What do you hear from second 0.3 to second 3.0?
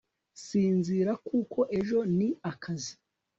Sinzira kuko ejo ni akazi